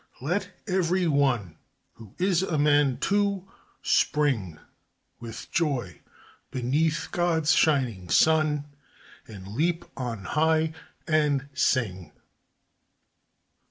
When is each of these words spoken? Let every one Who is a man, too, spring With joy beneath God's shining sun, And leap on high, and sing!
Let 0.19 0.49
every 0.67 1.05
one 1.05 1.57
Who 1.93 2.15
is 2.17 2.41
a 2.41 2.57
man, 2.57 2.97
too, 2.97 3.47
spring 3.83 4.57
With 5.19 5.51
joy 5.51 6.01
beneath 6.49 7.09
God's 7.11 7.51
shining 7.51 8.09
sun, 8.09 8.65
And 9.27 9.47
leap 9.49 9.85
on 9.95 10.23
high, 10.23 10.73
and 11.07 11.49
sing! 11.53 12.13